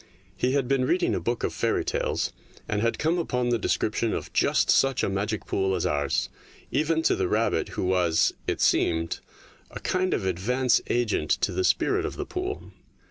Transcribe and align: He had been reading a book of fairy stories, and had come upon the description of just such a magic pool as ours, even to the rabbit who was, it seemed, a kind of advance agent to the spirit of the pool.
He 0.35 0.53
had 0.53 0.67
been 0.67 0.85
reading 0.87 1.13
a 1.13 1.19
book 1.19 1.43
of 1.43 1.53
fairy 1.53 1.83
stories, 1.87 2.33
and 2.67 2.81
had 2.81 2.97
come 2.97 3.19
upon 3.19 3.49
the 3.49 3.59
description 3.59 4.15
of 4.15 4.33
just 4.33 4.71
such 4.71 5.03
a 5.03 5.09
magic 5.09 5.45
pool 5.45 5.75
as 5.75 5.85
ours, 5.85 6.27
even 6.71 7.03
to 7.03 7.15
the 7.15 7.27
rabbit 7.27 7.69
who 7.77 7.83
was, 7.83 8.33
it 8.47 8.61
seemed, 8.61 9.19
a 9.69 9.79
kind 9.79 10.15
of 10.15 10.25
advance 10.25 10.81
agent 10.87 11.29
to 11.29 11.51
the 11.51 11.63
spirit 11.63 12.03
of 12.03 12.15
the 12.15 12.25
pool. 12.25 12.71